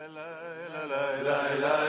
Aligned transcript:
la 0.00 0.06
la 0.06 0.84
la 0.86 1.22
la 1.22 1.38
la 1.58 1.87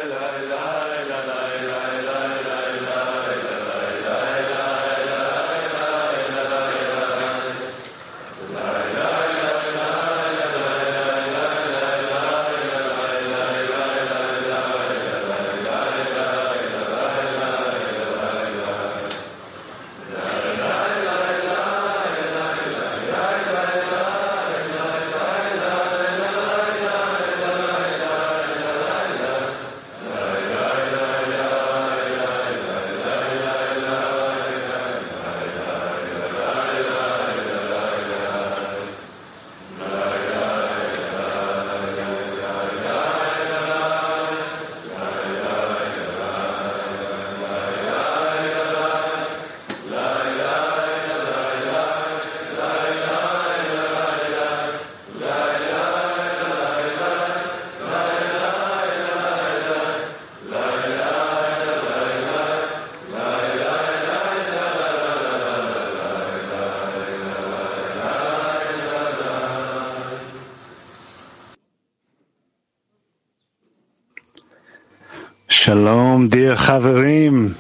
Shalom, 75.59 76.31
dear 76.31 76.55
Chaverim. 76.55 77.55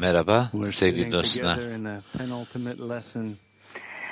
Merhaba 0.00 0.48
We're 0.52 0.72
sevgili 0.72 1.12
dostlar. 1.12 1.58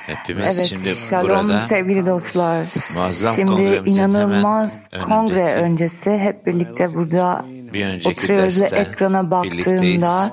Hepimiz 0.06 0.44
Evet, 0.44 0.66
şimdi 0.66 0.88
şalom 1.10 1.48
burada 1.48 1.66
sevgili 1.68 2.06
dostlar. 2.06 2.66
muazzam 2.94 3.34
Şimdi 3.34 3.90
inanılmaz 3.90 4.88
kongre 5.04 5.34
önündeki 5.34 5.64
öncesi 5.64 6.10
hep 6.10 6.46
birlikte 6.46 6.94
burada 6.94 7.44
bir 7.48 7.86
önceki 7.86 8.08
oturuyoruz 8.08 8.56
ve 8.56 8.60
derste 8.60 8.78
ekrana 8.78 9.30
baktığımda 9.30 10.30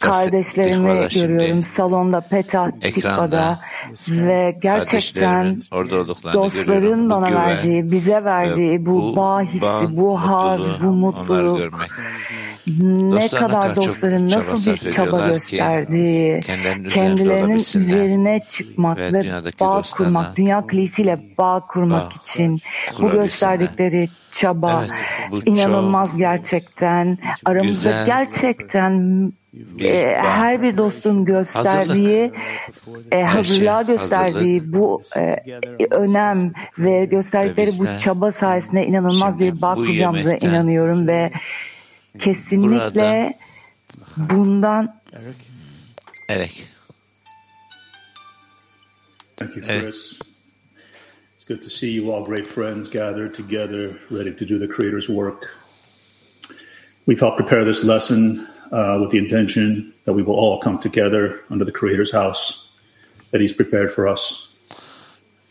kardeşlerimi 0.00 1.08
görüyorum 1.08 1.62
salonda 1.62 2.20
Petah 2.20 2.70
Tikva'da 2.80 3.58
ve 4.08 4.54
gerçekten 4.62 5.62
dostların. 6.34 7.06
Bu 7.06 7.10
bana 7.10 7.28
güven 7.28 7.46
verdiği, 7.46 7.90
bize 7.90 8.24
verdiği 8.24 8.86
bu, 8.86 9.16
bağ 9.16 9.42
hissi, 9.42 9.96
bu 9.96 10.20
haz, 10.20 10.82
bu 10.82 10.86
mutluluk, 10.86 11.60
ne 13.14 13.28
kadar 13.28 13.76
dostların 13.76 14.28
nasıl 14.28 14.72
bir 14.72 14.90
çaba 14.90 15.26
gösterdiği, 15.26 16.40
kendilerinin 16.88 17.58
üzerine 17.58 18.40
çıkmak 18.48 18.98
ve 18.98 19.12
ve 19.12 19.50
bağ 19.60 19.82
kurmak, 19.96 20.36
dünya 20.36 20.66
kilisiyle 20.66 21.20
bağ 21.38 21.66
kurmak 21.68 22.12
bağ 22.12 22.16
için 22.16 22.60
bu 23.00 23.10
gösterdikleri 23.10 24.08
çaba 24.32 24.84
Evet, 24.84 24.90
bu 25.30 25.50
inanılmaz 25.50 26.10
çok 26.10 26.18
gerçekten. 26.18 27.18
Aramızda 27.44 27.90
güzel 27.90 28.06
gerçekten 28.06 29.32
e, 29.80 30.14
her 30.16 30.62
bir 30.62 30.76
dostun 30.76 31.24
gösterdiği, 31.24 32.32
e, 33.12 33.22
hazırlığa 33.22 33.84
şey, 33.84 33.94
gösterdiği 33.94 34.58
hazırlık. 34.58 34.80
bu 34.80 35.02
e, 35.16 35.36
önem 35.90 36.52
ve 36.78 37.04
gösterdikleri 37.04 37.70
Ve 37.70 37.78
bu 37.78 37.98
çaba 38.00 38.32
sayesinde 38.32 38.86
inanılmaz 38.86 39.38
bir 39.38 39.60
bağ 39.60 39.74
kuracağımıza 39.74 40.34
inanıyorum 40.34 41.08
ve 41.08 41.32
kesinlikle 42.18 43.38
bundan 44.16 45.00
Evet. 46.28 46.68
Thank 49.36 49.56
you. 49.56 49.66
Chris. 49.66 50.18
It's 51.34 51.44
good 51.44 51.62
to 51.62 51.68
see 51.68 51.90
you 51.90 52.12
all, 52.12 52.24
great 52.24 52.46
friends, 52.46 52.90
gathered 52.90 53.34
together, 53.34 53.98
ready 54.10 54.32
to 54.32 54.48
do 54.48 54.58
the 54.58 54.68
Creator's 54.68 55.08
work. 55.08 55.56
We've 57.06 57.20
helped 57.20 57.36
prepare 57.36 57.64
this 57.64 57.84
lesson 57.84 58.46
uh, 58.74 58.98
with 59.00 59.10
the 59.10 59.18
intention 59.18 59.94
that 60.04 60.14
we 60.14 60.22
will 60.22 60.34
all 60.34 60.58
come 60.58 60.80
together 60.80 61.40
under 61.48 61.64
the 61.64 61.70
Creator's 61.70 62.10
house 62.10 62.68
that 63.30 63.40
He's 63.40 63.52
prepared 63.52 63.92
for 63.92 64.08
us. 64.08 64.52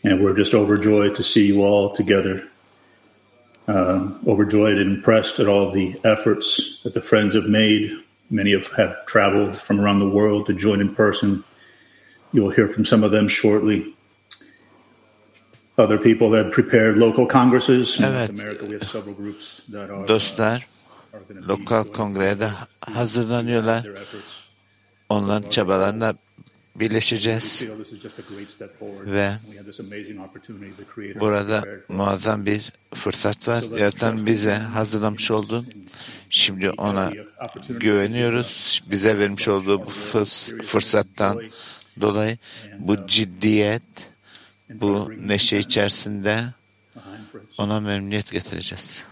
And 0.04 0.22
we're 0.22 0.36
just 0.36 0.52
overjoyed 0.52 1.14
to 1.16 1.22
see 1.22 1.46
you 1.46 1.64
all 1.64 1.94
together, 1.94 2.46
uh, 3.66 4.10
overjoyed 4.26 4.76
and 4.76 4.96
impressed 4.96 5.40
at 5.40 5.48
all 5.48 5.70
the 5.70 5.98
efforts 6.04 6.82
that 6.82 6.92
the 6.92 7.00
friends 7.00 7.34
have 7.34 7.46
made. 7.46 7.98
Many 8.28 8.52
have, 8.52 8.70
have 8.72 9.06
traveled 9.06 9.56
from 9.56 9.80
around 9.80 10.00
the 10.00 10.08
world 10.08 10.46
to 10.46 10.52
join 10.52 10.82
in 10.82 10.94
person. 10.94 11.44
You'll 12.32 12.50
hear 12.50 12.68
from 12.68 12.84
some 12.84 13.02
of 13.02 13.10
them 13.10 13.28
shortly. 13.28 13.94
Other 15.78 15.96
people 15.96 16.32
have 16.34 16.52
prepared 16.52 16.98
local 16.98 17.26
congresses. 17.26 17.98
In 17.98 18.04
Evet. 18.04 18.28
America, 18.28 18.66
we 18.66 18.74
have 18.74 18.84
several 18.84 19.14
groups 19.14 19.62
that 19.70 19.90
are, 19.90 20.04
Dostlar 20.04 20.40
are 20.40 20.48
going 20.48 20.60
to 20.60 20.73
lokal 21.48 21.84
kongreye 21.84 22.38
de 22.40 22.50
hazırlanıyorlar. 22.80 23.86
Onların 25.08 25.50
çabalarına 25.50 26.14
birleşeceğiz. 26.76 27.62
Ve 29.06 29.32
Burada 31.20 31.64
muazzam 31.88 32.46
bir 32.46 32.72
fırsat 32.94 33.48
var. 33.48 33.64
Yaratan 33.78 34.26
bize 34.26 34.54
hazırlamış 34.54 35.30
oldu. 35.30 35.64
Şimdi 36.30 36.70
ona 36.70 37.12
güveniyoruz. 37.68 38.82
Bize 38.90 39.18
vermiş 39.18 39.48
olduğu 39.48 39.86
bu 39.86 39.90
fırs- 39.90 40.62
fırsattan 40.62 41.40
dolayı 42.00 42.38
bu 42.78 43.06
ciddiyet, 43.06 43.82
bu 44.70 45.12
neşe 45.18 45.58
içerisinde 45.58 46.44
ona 47.58 47.80
memnuniyet 47.80 48.30
getireceğiz. 48.30 49.04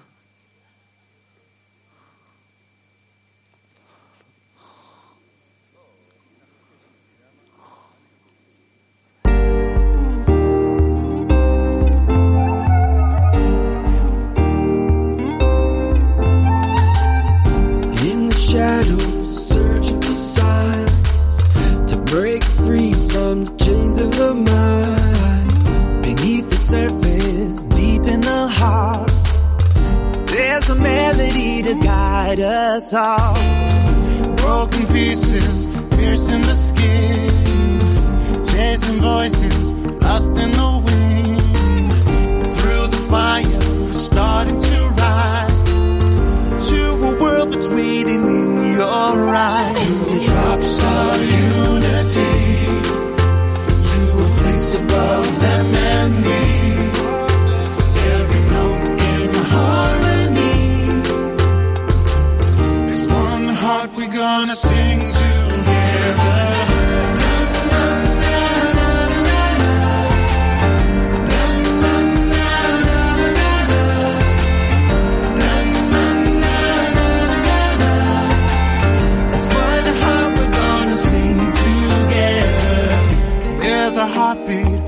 heartbeat 84.32 84.81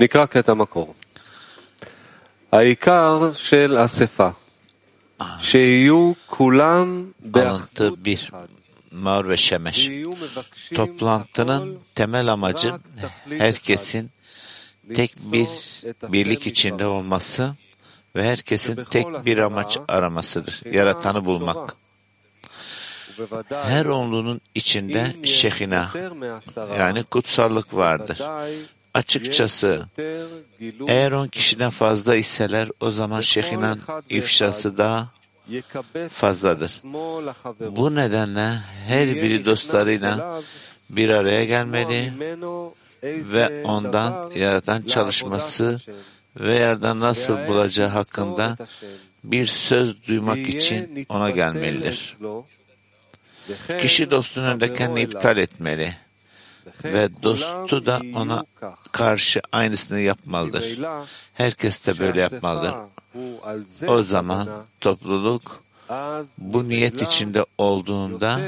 נקרא 0.00 0.26
קטע 0.26 0.54
מקור. 0.54 0.94
העיקר 2.52 3.32
של 3.34 3.76
אספה, 3.84 4.28
שיהיו 5.38 6.12
כולם 6.26 7.10
Alıntı 7.24 7.32
באחדות 7.32 7.98
1. 8.04 8.28
אחת, 8.28 8.48
Maur 8.92 9.28
ve 9.28 9.36
Şemeş. 9.36 9.88
ויהיו 9.88 10.16
מבקשים 10.16 10.76
Toplantının 10.78 11.62
הכל 11.62 11.94
temel 11.94 12.28
amacı 12.28 12.68
רק 12.72 12.80
תכלית 12.96 13.40
herkesin 13.40 14.10
tek 14.94 15.12
bir 15.32 15.46
למצוא 15.46 15.90
את 15.90 16.04
השם 16.04 16.12
birlik 16.12 16.46
içinde 16.46 16.82
יתברך. 16.82 16.86
olması 16.86 17.54
ve 18.16 18.24
herkesin 18.24 18.74
שבכל 18.74 18.90
tek 18.90 19.06
bir 19.26 19.38
amaç 19.38 19.76
הסברה 19.76 19.96
aramasıdır. 19.96 20.52
שהינה 20.52 20.76
Yaratanı 20.76 21.24
bulmak. 21.24 21.76
ובוודאי, 23.18 23.64
Her 23.70 23.86
onlunun 23.86 24.40
içinde 24.54 25.12
אם 25.14 25.24
יש 25.24 25.40
Şekina 25.40 25.90
יותר 25.94 26.12
מעשרה, 26.12 26.76
yani 26.76 27.04
kutsallık 27.04 27.74
vardır. 27.74 28.18
Açıkçası 28.93 29.85
eğer 30.87 31.11
on 31.11 31.27
kişiden 31.27 31.69
fazla 31.69 32.15
iseler 32.15 32.69
o 32.79 32.91
zaman 32.91 33.21
Şehin'in 33.21 33.81
ifşası 34.09 34.77
da 34.77 35.07
fazladır. 36.11 36.81
Bu 37.59 37.95
nedenle 37.95 38.51
her 38.87 39.15
biri 39.15 39.45
dostlarıyla 39.45 40.41
bir 40.89 41.09
araya 41.09 41.45
gelmeli 41.45 42.13
ve 43.03 43.63
ondan 43.63 44.31
yaratan 44.35 44.81
çalışması 44.81 45.79
ve 46.39 46.53
yerden 46.55 46.99
nasıl 46.99 47.47
bulacağı 47.47 47.89
hakkında 47.89 48.57
bir 49.23 49.45
söz 49.45 50.07
duymak 50.07 50.37
için 50.37 51.05
ona 51.09 51.29
gelmelidir. 51.29 52.17
Kişi 53.81 54.11
dostunun 54.11 54.45
önünde 54.45 54.73
kendini 54.73 55.01
iptal 55.01 55.37
etmeli.'' 55.37 56.10
ve 56.83 57.09
dostu 57.23 57.85
da 57.85 58.01
ona 58.15 58.45
karşı 58.91 59.41
aynısını 59.51 59.99
yapmalıdır. 59.99 60.79
Herkes 61.33 61.87
de 61.87 61.99
böyle 61.99 62.21
yapmalıdır. 62.21 62.73
O 63.87 64.03
zaman 64.03 64.49
topluluk 64.81 65.63
bu 66.37 66.69
niyet 66.69 67.01
içinde 67.01 67.45
olduğunda 67.57 68.39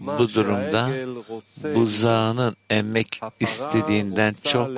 bu 0.00 0.34
durumda 0.34 0.88
buzağının 1.74 2.56
emmek 2.70 3.20
istediğinden 3.40 4.34
çok 4.44 4.70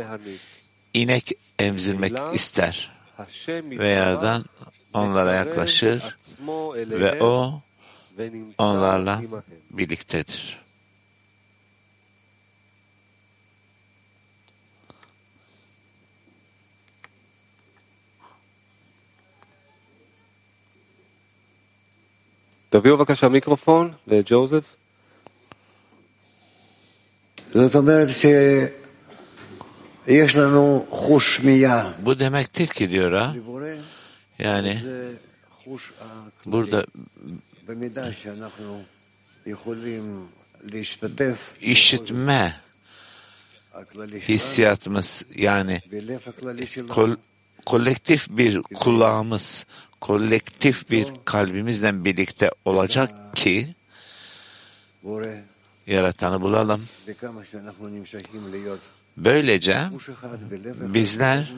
inek 0.95 1.33
emzirmek 1.59 2.13
ister 2.33 2.93
ve 3.55 3.89
yaradan 3.89 4.45
onlara 4.95 5.33
yaklaşır 5.33 6.17
ve 6.77 7.23
o 7.23 7.63
onlarla 8.59 9.23
birliktedir. 9.71 10.62
תביאו 22.72 22.98
בבקשה 22.98 23.30
מיקרופון 23.30 23.94
לג'וזף. 24.08 24.75
זאת 27.54 27.75
אומרת 27.75 28.08
שיש 28.10 30.36
לנו 30.36 30.86
חוש 30.90 31.38
שמיעה 31.38 31.94
Bu 32.04 32.19
demektir 32.19 32.68
ki 32.68 32.90
diyor 32.90 33.12
ha, 33.12 33.36
לבורא, 33.36 33.69
yani 34.40 34.81
זה 34.81 35.16
חוש 35.52 35.94
הכללי. 36.00 36.52
burada 36.52 36.84
במידה 37.66 38.14
שאנחנו 38.14 38.84
יכולים 39.46 40.28
להשתתף 40.64 41.54
işitme 41.62 42.52
הכללי 43.74 44.21
שלנו, 44.21 44.28
hissiyatımız 44.28 45.24
yani 45.31 45.80
בלב 45.92 46.19
הכללי 46.28 46.68
שלנו, 46.68 46.94
kol, 46.94 47.16
kolektif 47.67 48.29
bir 48.31 48.63
kulağımız, 48.63 49.67
kolektif 50.01 50.91
bir 50.91 51.07
kalbimizle 51.25 52.05
birlikte 52.05 52.51
olacak 52.65 53.37
ki 53.37 53.75
yaratanı 55.87 56.41
bulalım. 56.41 56.85
Böylece 59.17 59.85
bizler 60.71 61.53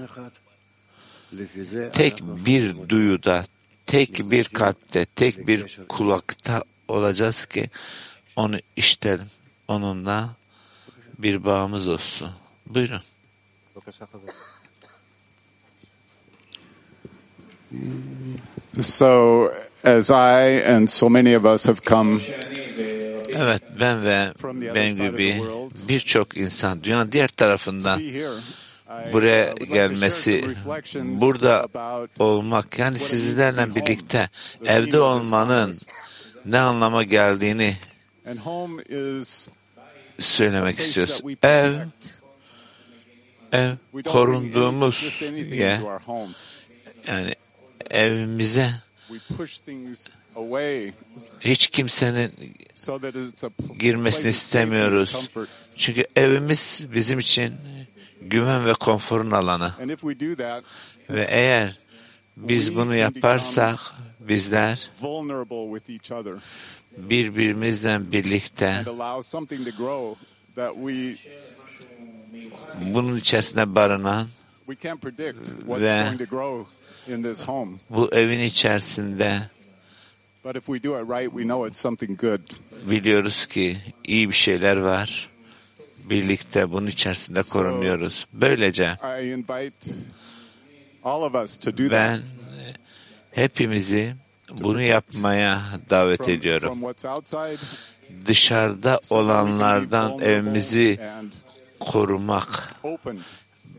tek 1.93 2.23
bir 2.23 2.89
duyuda, 2.89 3.45
tek 3.87 4.31
bir 4.31 4.45
kalpte, 4.45 5.05
tek 5.05 5.47
bir 5.47 5.79
kulakta 5.89 6.65
olacağız 6.89 7.47
ki 7.47 7.71
onu 8.37 8.59
işlerim. 8.77 9.27
Onunla 9.69 10.37
bir 11.19 11.45
bağımız 11.45 11.89
olsun. 11.89 12.31
Buyurun. 12.67 13.03
So, 18.81 19.49
as 19.85 20.11
I 20.11 20.63
and 20.75 20.89
so 20.89 21.09
many 21.09 21.37
of 21.37 21.45
us 21.45 21.67
have 21.67 21.81
come 21.85 22.21
Evet 23.37 23.63
ben 23.81 24.05
ve 24.05 24.33
From 24.39 24.61
the 24.61 24.71
other 24.71 24.83
ben 24.83 24.91
side 24.91 25.09
of 25.09 25.13
gibi 25.13 25.43
birçok 25.89 26.37
insan 26.37 26.85
dünyanın 26.85 27.13
diğer 27.13 27.29
tarafından 27.29 28.01
buraya 29.13 29.55
uh, 29.61 29.73
gelmesi, 29.73 30.45
burada 30.97 31.69
olmak 32.19 32.79
yani 32.79 32.99
sizlerle 32.99 33.75
birlikte 33.75 34.29
evde 34.67 35.01
olmanın 35.01 35.77
ne 36.45 36.59
anlama 36.59 37.03
geldiğini 37.03 37.77
söylemek 40.19 40.79
istiyoruz. 40.79 41.23
Ev, 41.43 41.75
ev 43.53 43.75
korunduğumuz 44.05 45.21
home. 46.07 46.33
Yani 47.09 47.35
evimize 47.91 48.71
hiç 51.41 51.67
kimsenin 51.67 52.33
girmesini 53.79 54.29
istemiyoruz. 54.31 55.13
Çünkü 55.77 56.05
evimiz 56.17 56.85
bizim 56.95 57.19
için 57.19 57.55
güven 58.23 58.67
ve 58.67 58.75
konforun 58.75 59.31
alanı. 59.31 59.73
Ve 61.11 61.27
eğer 61.31 61.79
biz 62.37 62.77
bunu 62.77 62.95
yaparsak 62.97 63.79
bizler 64.21 64.91
birbirimizle 66.97 68.13
birlikte 68.13 68.83
bunun 72.81 73.17
içerisinde 73.19 73.75
barınan 73.75 74.29
Ve- 75.83 76.05
bu 77.91 78.09
evin 78.15 78.41
içerisinde 78.41 79.41
But 80.45 80.57
if 80.57 80.67
we 80.67 80.83
do 80.83 81.01
it 81.01 81.09
right, 81.09 81.31
we 81.31 81.43
know 81.43 81.69
it's 81.69 81.81
something 81.81 82.21
good. 82.21 82.41
biliyoruz 82.91 83.47
ki 83.47 83.77
iyi 84.05 84.29
bir 84.29 84.35
şeyler 84.35 84.77
var. 84.77 85.29
Birlikte 86.05 86.71
bunun 86.73 86.87
içerisinde 86.87 87.43
korunuyoruz. 87.43 88.27
Böylece 88.33 88.97
I 89.23 89.27
invite 89.27 89.91
all 91.05 91.23
of 91.23 91.35
us 91.45 91.57
to 91.57 91.79
do 91.79 91.83
ben 91.91 92.17
that. 92.17 92.21
hepimizi 93.33 94.15
bunu 94.51 94.81
yapmaya 94.83 95.63
davet 95.91 96.29
ediyorum. 96.29 96.79
Dışarıda 98.27 99.01
olanlardan 99.11 100.21
evimizi 100.21 101.01
korumak, 101.81 102.75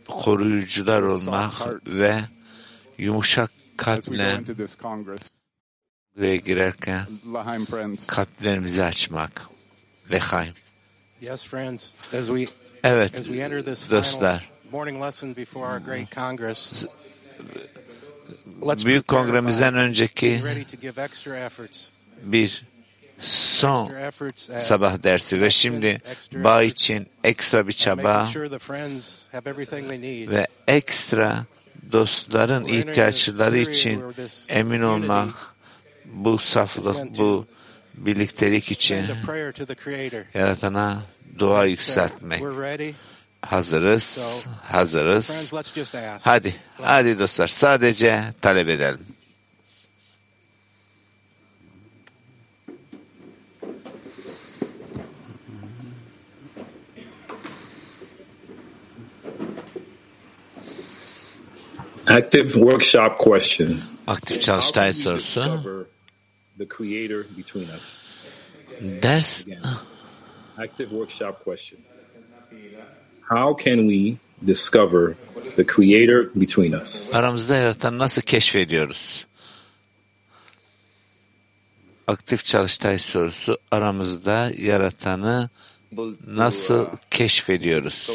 koruyucular 0.08 1.02
olmak 1.02 1.54
ve 1.88 2.16
yumuşak 2.98 3.52
kalple 3.78 4.34
into 4.34 4.56
this 4.56 4.78
Congress. 4.78 5.30
buraya 6.18 6.36
girerken 6.36 7.06
kalplerimizi 8.08 8.84
açmak. 8.84 9.42
Lehaim. 10.12 10.54
Yes, 11.22 11.44
friends, 11.44 11.88
as 12.14 12.28
we 12.28 12.46
Evet 12.84 13.16
as 13.16 13.26
we 13.26 13.46
enter 13.46 13.66
this 13.66 13.84
final 13.84 14.02
dostlar. 14.02 14.50
morning 14.72 15.02
lesson 15.02 15.36
before 15.36 15.66
our 15.68 15.80
great 15.80 16.16
congress, 16.16 16.86
let's 18.62 18.86
Büyük 18.86 19.08
kongremizden 19.08 19.76
önceki 19.76 20.26
being 20.26 20.46
ready 20.46 20.64
to 20.64 20.78
give 20.78 21.02
extra 21.02 21.38
efforts, 21.38 21.88
bir 22.24 22.66
son 23.20 23.86
extra 23.86 24.00
efforts 24.08 24.50
at 24.50 24.68
sabah 24.68 25.04
dersi 25.04 25.42
ve 25.42 25.52
şimdi 25.52 26.02
bağ 26.34 26.64
için 26.64 27.08
ekstra 27.24 27.68
bir 27.68 27.74
çaba 27.74 28.30
ve 30.30 30.48
ekstra 30.68 31.46
dostların 31.92 32.64
ihtiyaçları 32.64 33.58
için 33.58 34.04
emin 34.50 34.82
olmak, 34.82 35.30
bu 36.06 36.38
saflık, 36.38 37.18
bu 37.18 37.46
birliktelik 37.94 38.72
için 38.72 39.06
yaratana 40.34 41.02
dua 41.40 41.66
yükseltmek. 41.66 42.42
Hazırız, 43.42 44.46
hazırız. 44.64 45.28
Hadi, 46.24 46.56
hadi 46.82 47.20
dostlar 47.20 47.48
sadece 47.48 48.24
talep 48.42 48.70
edelim. 48.70 49.00
Active 62.08 62.54
workshop 62.54 63.18
question. 63.18 63.82
Aktif 64.08 64.42
çalıştay 64.42 64.94
sorusu. 64.94 65.42
Discover 65.42 65.86
the 66.58 66.68
creator 66.68 67.26
between 67.38 67.68
us. 67.78 68.04
Ders 69.02 69.46
Active 70.58 70.90
workshop 70.90 71.44
question. 71.44 71.80
How 73.30 73.56
can 73.64 73.88
we 73.88 74.18
discover 74.48 75.16
the 75.56 75.66
creator 75.66 76.30
between 76.36 76.74
us? 76.74 77.10
aramızda 77.14 77.56
yaratanı 77.56 78.00
nasıl 78.00 78.22
keşfediyoruz? 78.22 79.26
Aktif 82.08 82.46
çalıştay 82.46 83.00
sorusu 83.00 83.58
aramızda 83.72 84.52
yaratanı 84.58 85.50
nasıl 86.28 86.86
keşfediyoruz? 87.12 88.10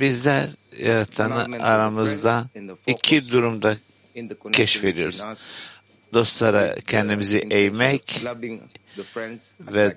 Bizler 0.00 0.50
yaratanı 0.78 1.62
aramızda 1.62 2.44
iki 2.86 3.30
durumda 3.30 3.76
In 4.14 4.28
the 4.28 4.34
connection 4.34 4.52
keşfediyoruz. 4.52 5.22
Dostlara 6.12 6.74
kendimizi 6.74 7.38
eğmek 7.38 8.24
loving 8.24 8.62
the 8.96 9.02
friends 9.02 9.42
as 9.66 9.74
ve 9.74 9.96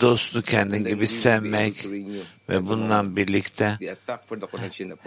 dostu 0.00 0.42
kendin 0.42 0.84
gibi 0.84 1.06
sevmek 1.06 1.86
ve 2.48 2.66
bununla 2.66 3.16
birlikte 3.16 3.78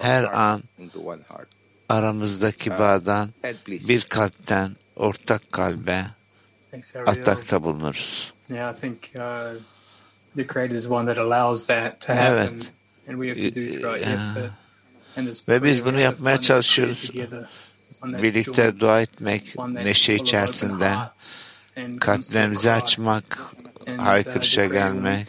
her 0.01 0.23
an 0.23 0.63
into 0.79 0.99
one 0.99 1.21
heart. 1.27 1.47
aramızdaki 1.89 2.69
bağdan 2.69 3.29
Ed, 3.43 3.55
please. 3.65 3.89
bir 3.89 4.01
kalpten 4.01 4.75
ortak 4.95 5.51
kalbe 5.51 6.05
atakta 7.05 7.63
bulunuruz. 7.63 8.33
Yeah, 8.51 8.77
I 8.77 8.79
think 8.81 8.97
uh, 9.15 9.59
the 10.35 10.47
Creator 10.47 10.75
is 10.75 10.91
one 10.91 11.13
that 11.13 11.17
allows 11.17 11.65
that 11.65 12.01
to 12.01 12.13
happen, 12.13 12.31
Evet. 12.31 12.71
And 13.07 13.21
we 13.21 13.29
have 13.29 13.41
to 13.41 13.55
do 13.55 13.69
through 13.69 13.85
our 13.89 13.97
Ya. 13.97 14.13
effort. 14.13 14.51
And 15.17 15.27
this 15.27 15.49
Ve 15.49 15.63
biz 15.63 15.85
bunu 15.85 15.99
yapmaya 15.99 16.41
çalışıyoruz. 16.41 17.11
Birlikte 18.03 18.79
dua 18.79 19.01
etmek, 19.01 19.55
neşe 19.69 20.13
içerisinde 20.15 20.93
kalplerimizi 21.99 22.71
açmak, 22.71 23.39
uh, 23.91 23.97
haykırışa 23.97 24.65
gelmek 24.65 25.27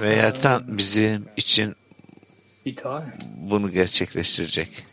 ve 0.00 0.08
yaratan 0.16 0.78
bizim 0.78 1.24
için 1.36 1.76
bunu 3.36 3.72
gerçekleştirecek. 3.72 4.86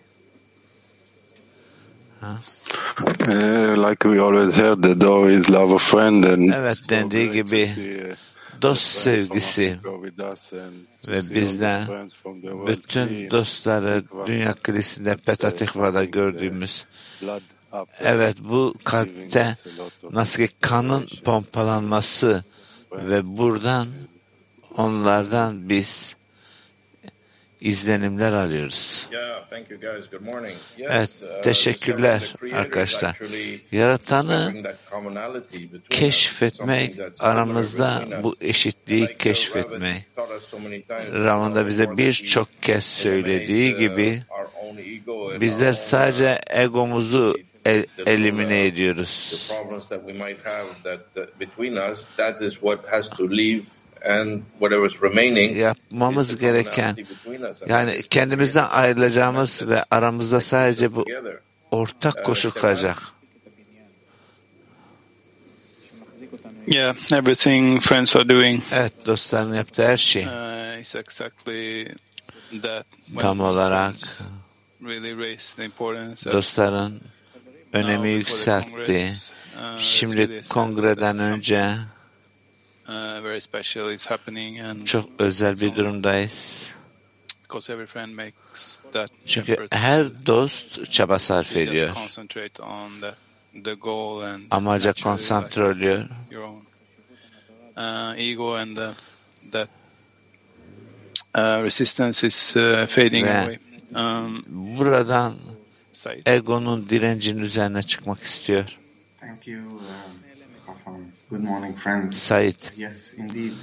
Uh, 2.21 3.75
like 3.89 4.03
we 4.03 4.21
always 4.21 4.55
heard, 4.55 4.83
the 4.83 5.01
door 5.01 5.29
is 5.29 5.51
love 5.51 5.73
of 5.73 5.81
friend 5.81 6.23
and 6.23 6.53
Evet 6.53 6.77
dendiği 6.89 7.31
gibi 7.31 7.67
see, 7.67 8.11
uh, 8.11 8.15
dost 8.61 8.91
sevgisi 8.91 9.77
ve 11.07 11.35
bizden 11.35 12.07
bütün 12.67 13.31
dostları 13.31 14.03
Dünya 14.25 14.53
Kilisinde 14.53 15.15
Petah 15.15 15.51
Tikva'da 15.51 16.03
gördüğümüz 16.05 16.85
Evet 17.99 18.37
bu 18.39 18.73
kalpte 18.83 19.53
nasıl 20.11 20.43
ki 20.43 20.49
kanın 20.61 21.07
pompalanması 21.25 22.43
ve 22.91 23.37
buradan 23.37 23.87
onlardan 24.77 25.69
biz 25.69 26.15
izlenimler 27.63 28.31
alıyoruz. 28.33 29.07
Yeah, 29.11 29.47
thank 29.49 29.71
you 29.71 29.79
guys. 29.79 30.09
Good 30.11 30.21
morning. 30.33 30.55
Yes, 30.77 30.89
Evet, 30.91 31.09
uh, 31.21 31.41
teşekkürler 31.41 32.33
arkadaşlar. 32.53 33.15
Yaratanı 33.71 34.53
keşfetmek, 35.89 36.95
aramızda 37.19 38.03
bu 38.23 38.35
eşitliği 38.41 39.03
uh, 39.03 39.17
keşfetmek. 39.17 40.05
Ramanda 41.13 41.67
bize 41.67 41.97
birçok 41.97 42.61
kez 42.61 42.83
söylediği 42.85 43.73
uh, 43.73 43.79
gibi 43.79 44.23
bizler 45.41 45.73
sadece 45.73 46.41
egomuzu 46.49 47.37
el- 47.65 47.85
elimine 48.05 48.65
ediyoruz. 48.65 49.47
Yapmamız 55.55 56.39
gereken 56.39 56.95
yani 57.67 58.01
kendimizden 58.09 58.67
ayrılacağımız 58.69 59.67
ve 59.67 59.83
aramızda 59.91 60.41
sadece 60.41 60.95
bu 60.95 61.05
together. 61.05 61.39
ortak 61.71 62.25
koşul 62.25 62.49
kalacak. 62.49 62.97
Yeah, 66.67 66.95
everything 67.13 67.81
friends 67.81 68.15
are 68.15 68.29
doing 68.29 68.63
Evet 68.71 68.93
dostların 69.05 69.53
yaptığı 69.53 69.87
her 69.87 69.97
şey 69.97 70.25
uh, 70.25 70.77
exactly 70.79 71.87
that. 72.61 72.85
Tam 73.19 73.39
olarak 73.39 73.95
really 74.81 75.37
the 75.55 75.65
importance 75.65 76.29
of 76.29 76.35
dostların 76.35 77.01
önemi 77.73 78.09
yükseltti. 78.09 79.13
Şimdi 79.77 80.41
kongreden 80.49 81.19
önce 81.19 81.75
çok 84.85 85.09
özel 85.19 85.59
bir 85.61 85.75
durumdayız. 85.75 86.71
because 87.43 87.73
every 87.73 87.85
friend 87.85 88.15
makes 88.15 88.77
that 88.93 89.09
Çünkü 89.25 89.51
effort 89.51 89.75
her 89.75 90.25
dost 90.25 90.91
çaba 90.91 91.19
sarf 91.19 91.55
ediyor. 91.55 91.93
concentrate 91.93 92.63
on 92.63 93.01
the, 93.01 93.15
the 93.63 93.73
goal 93.73 94.21
and 94.21 94.43
Amaca 94.51 94.93
konsantre 94.93 95.63
oluyor. 95.63 96.05
your 96.31 96.43
own 96.43 96.61
uh, 97.77 98.17
ego 98.19 98.53
and 98.55 98.77
the, 98.77 98.91
that 99.51 99.69
uh, 101.35 101.63
resistance 101.63 102.27
is 102.27 102.55
uh, 102.55 102.87
fading 102.87 103.25
Ve 103.27 103.39
away. 103.43 103.59
Um, 103.95 104.43
buradan 104.47 105.35
egonun 106.25 106.89
direncinin 106.89 107.41
üzerine 107.41 107.81
çıkmak 107.83 108.21
istiyor. 108.23 108.77
Thank 109.19 109.47
you, 109.47 109.61
um, 110.87 111.11
Stefan. 111.33 111.45
Good 111.45 111.49
morning, 111.49 111.73
friends. 111.73 112.17
Said. 112.17 112.55
Yes, 112.77 113.13
indeed. 113.17 113.53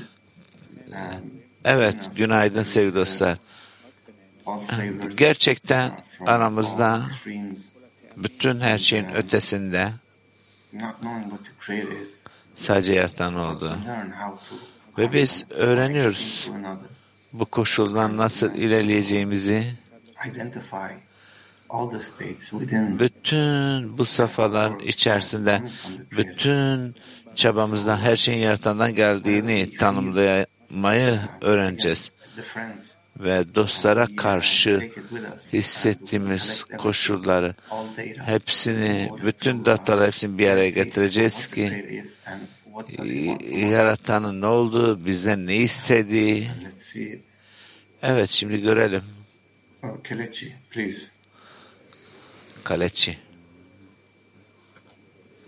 Um, 0.88 1.40
Evet, 1.64 2.10
günaydın 2.16 2.62
sevgili 2.62 2.94
dostlar. 2.94 3.38
Gerçekten 5.16 5.90
uh, 6.20 6.28
aramızda 6.28 7.02
bütün 8.16 8.60
her 8.60 8.78
şeyin 8.78 9.08
ötesinde 9.14 9.92
sadece 12.56 12.94
yaratan 12.94 13.34
oldu. 13.34 13.78
Ve 14.98 15.12
biz 15.12 15.44
öğreniyoruz 15.50 16.48
bu 17.32 17.44
koşuldan 17.44 18.16
nasıl 18.16 18.54
ilerleyeceğimizi. 18.54 19.64
Bütün 22.98 23.98
bu 23.98 24.06
safhalar 24.06 24.80
içerisinde 24.80 25.62
bütün 26.10 26.94
çabamızdan 27.34 27.96
her 27.96 28.16
şeyin 28.16 28.38
yaratandan 28.38 28.94
geldiğini 28.94 29.76
tanımlamayı 29.76 31.20
öğreneceğiz. 31.40 32.12
Ve 33.20 33.54
dostlara 33.54 34.06
karşı 34.16 34.90
hissettiğimiz 35.52 36.64
koşulları 36.78 37.54
hepsini, 38.24 39.10
bütün 39.24 39.64
dataları 39.64 40.06
hepsini 40.06 40.38
bir 40.38 40.48
araya 40.48 40.70
getireceğiz 40.70 41.46
ki 41.46 42.02
yaratanın 43.50 44.40
ne 44.40 44.46
olduğu, 44.46 45.06
bizden 45.06 45.46
ne 45.46 45.56
istediği. 45.56 46.48
Evet 48.02 48.30
şimdi 48.30 48.60
görelim. 48.60 49.02
Oh, 49.82 50.02
Kelechi, 50.04 50.52
please. 50.70 51.19
Kaleçi. 52.64 53.18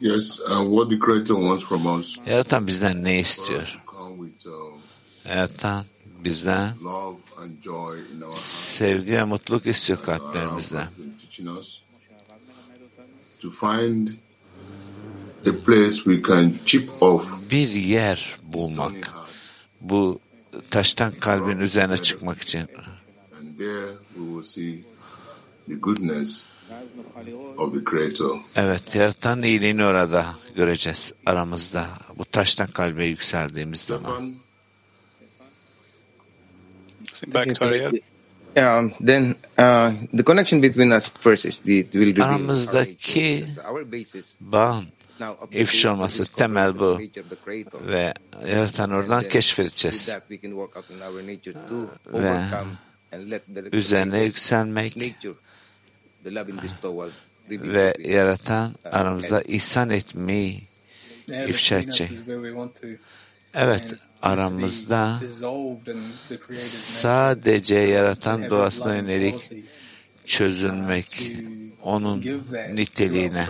Yes, 0.00 0.40
and 0.50 0.68
what 0.70 0.90
the 0.90 0.98
Creator 0.98 1.34
wants 1.34 1.64
from 1.64 1.98
us 2.00 2.18
Yaratan 2.26 2.66
bizden 2.66 3.04
ne 3.04 3.20
istiyor? 3.20 3.82
uh, 4.46 5.28
Yaratan 5.28 5.84
bizden 6.24 6.74
sevgi 8.34 9.12
ve 9.12 9.24
mutluluk 9.24 9.66
istiyor 9.66 10.02
kalplerimizden. 10.02 10.86
to 13.40 13.50
find 13.50 14.08
a 15.46 15.52
place 15.64 16.04
we 16.04 16.22
can 16.22 16.58
chip 16.64 17.02
off 17.02 17.50
Bir 17.50 17.68
yer 17.68 18.38
bulmak. 18.42 19.10
Bu 19.80 20.20
taştan 20.70 21.12
kalbin 21.20 21.58
üzerine 21.58 21.98
çıkmak 21.98 22.42
için. 22.42 22.68
Evet, 28.56 28.94
yaratan 28.94 29.42
iyiliğini 29.42 29.84
orada 29.84 30.26
göreceğiz 30.56 31.12
aramızda. 31.26 31.86
Bu 32.18 32.24
taştan 32.24 32.66
kalbe 32.66 33.04
yükseldiğimiz 33.04 33.80
zaman. 33.80 34.34
Back 37.26 37.58
to 37.58 37.64
Ariel. 37.64 37.92
Um, 38.56 38.92
then 39.06 39.34
uh, 39.58 39.92
the 40.16 40.24
connection 40.24 40.62
between 40.62 40.90
us 40.90 41.08
first 41.20 41.46
is 41.46 41.60
the 41.60 41.78
it 41.78 41.92
will 41.92 42.06
reveal 42.06 42.28
our 42.28 42.34
Aramızdaki 42.34 43.40
nature. 43.40 43.68
Our 43.70 43.92
basis 43.92 44.34
bağın 44.40 44.84
ifşa 45.50 45.92
olması 45.92 46.24
temel 46.24 46.78
bu 46.78 46.92
nature 46.92 47.20
of 47.20 47.30
the 47.30 47.36
Creator. 47.44 47.88
ve 47.88 48.14
yaratan 48.46 48.90
oradan 48.90 49.28
keşfedeceğiz. 49.28 50.06
that 50.06 50.28
we 50.28 50.48
can 50.48 50.50
work 50.50 50.76
out 50.76 50.90
in 50.90 51.00
our 51.00 51.22
nature 51.22 51.52
to 51.52 51.90
Ve 52.12 52.30
overcome 52.30 52.70
and 53.12 53.30
let 53.30 53.54
the 53.54 53.76
üzerine 53.76 54.22
yükselmek 54.22 54.96
ve 57.50 57.94
yaratan 57.98 58.74
aramızda 58.84 59.42
ihsan 59.42 59.90
etmeyi 59.90 60.62
ifşa 61.48 61.78
edecek. 61.78 62.10
Evet, 63.54 63.94
aramızda 64.22 65.18
dissolved 65.20 65.86
and 65.86 66.02
the 66.28 66.36
creator's 66.36 66.58
sadece 67.00 67.74
yaratan 67.74 68.50
doğasına 68.50 68.96
yönelik 68.96 69.52
çözülmek, 70.26 71.32
onun 71.82 72.42
niteliğine 72.72 73.46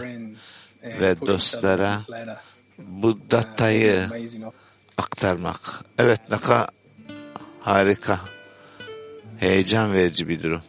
ve 0.83 1.21
dostlara 1.21 2.01
bu 2.79 3.19
datayı 3.31 4.03
aktarmak. 4.99 5.85
Evet, 5.99 6.21
ne 6.31 6.39
kadar 6.39 6.69
harika, 7.61 8.21
heyecan 9.39 9.93
verici 9.93 10.29
bir 10.29 10.43
durum. 10.43 10.63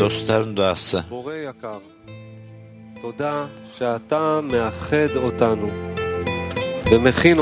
Dostların 0.00 0.56
duası. 0.56 1.04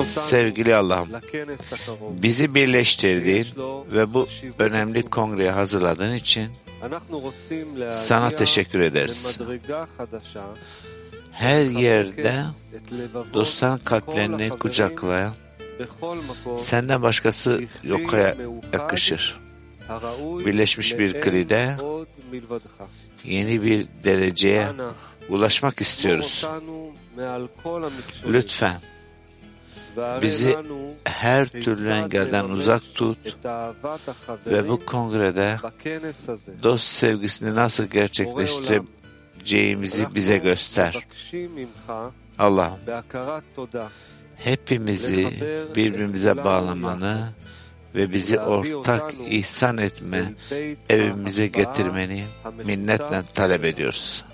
Sevgili 0.04 0.74
Allah'ım, 0.74 1.08
bizi 2.22 2.54
birleştirdiğin 2.54 3.46
ve 3.92 4.14
bu 4.14 4.26
önemli 4.58 5.02
kongreye 5.02 5.50
hazırladığın 5.50 6.14
için 6.14 6.50
sana 7.92 8.30
teşekkür 8.30 8.80
ederiz. 8.80 9.38
Her 11.32 11.64
yerde 11.64 12.44
dostların 13.34 13.78
kalplerini 13.78 14.48
kucaklayan, 14.48 15.32
senden 16.56 17.02
başkası 17.02 17.62
yoka 17.84 18.36
yakışır 18.72 19.47
birleşmiş 20.46 20.98
bir 20.98 21.20
klide 21.20 21.76
yeni 23.24 23.62
bir 23.62 23.86
dereceye 24.04 24.68
ulaşmak 25.28 25.80
istiyoruz. 25.80 26.46
Lütfen 28.28 28.76
bizi 30.22 30.56
her 31.04 31.48
türlü 31.48 31.90
engelden 31.90 32.44
uzak 32.44 32.82
tut 32.94 33.18
ve 34.46 34.68
bu 34.68 34.86
kongrede 34.86 35.58
dost 36.62 36.86
sevgisini 36.86 37.54
nasıl 37.54 37.84
gerçekleştireceğimizi 37.84 40.14
bize 40.14 40.38
göster. 40.38 41.06
Allah'ım 42.38 42.78
hepimizi 44.36 45.28
birbirimize 45.76 46.36
bağlamanı 46.36 47.28
ve 47.94 48.12
bizi 48.12 48.40
ortak 48.40 49.14
ihsan 49.28 49.78
etme 49.78 50.22
evimize 50.88 51.46
getirmeni 51.46 52.24
minnetle 52.64 53.22
talep 53.34 53.64
ediyoruz. 53.64 54.27